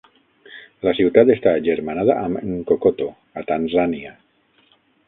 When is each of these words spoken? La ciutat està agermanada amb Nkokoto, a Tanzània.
La 0.87 0.93
ciutat 0.99 1.31
està 1.35 1.53
agermanada 1.59 2.17
amb 2.25 2.43
Nkokoto, 2.55 3.13
a 3.43 3.47
Tanzània. 3.55 4.19